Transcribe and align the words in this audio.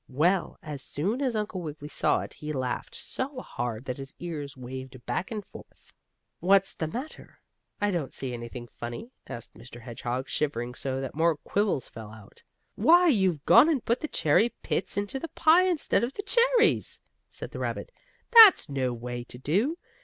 Well, 0.09 0.57
as 0.63 0.81
soon 0.81 1.21
as 1.21 1.35
Uncle 1.35 1.61
Wiggily 1.61 1.87
saw 1.87 2.21
it 2.21 2.33
he 2.33 2.51
laughed 2.53 2.95
so 2.95 3.39
hard 3.41 3.85
that 3.85 3.99
his 3.99 4.15
ears 4.17 4.57
waved 4.57 5.05
back 5.05 5.29
and 5.29 5.45
forth. 5.45 5.93
"What's 6.39 6.73
the 6.73 6.87
matter? 6.87 7.37
I 7.79 7.91
don't 7.91 8.11
see 8.11 8.33
anything 8.33 8.67
funny," 8.67 9.11
asked 9.27 9.53
Mr. 9.53 9.79
Hedgehog, 9.81 10.27
shivering 10.27 10.73
so 10.73 11.01
that 11.01 11.13
more 11.13 11.37
quills 11.37 11.87
fell 11.87 12.09
out. 12.11 12.41
"Why, 12.73 13.09
you've 13.09 13.45
gone 13.45 13.69
and 13.69 13.85
put 13.85 13.99
the 13.99 14.07
cherry 14.07 14.49
pits 14.63 14.97
into 14.97 15.19
the 15.19 15.27
pie 15.35 15.67
instead 15.67 16.03
of 16.03 16.13
the 16.13 16.23
cherries," 16.23 16.99
said 17.29 17.51
the 17.51 17.59
rabbit. 17.59 17.91
"That's 18.31 18.69
no 18.69 18.93
way 18.95 19.23
to 19.25 19.37
do. 19.37 19.77